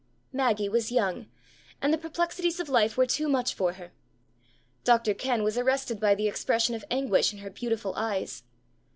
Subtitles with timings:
[0.33, 1.27] Maggie was young,
[1.79, 3.91] and the perplexities of life were too much for her.
[4.83, 5.13] Dr.
[5.13, 8.41] Kenn was arrested by the expression of anguish in her beautiful eyes.